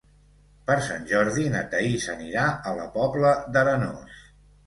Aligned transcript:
Per 0.69 0.75
Sant 0.85 1.03
Jordi 1.09 1.43
na 1.55 1.59
Thaís 1.73 2.07
anirà 2.15 2.45
a 2.71 2.75
la 2.79 2.87
Pobla 2.97 3.35
d'Arenós. 3.57 4.19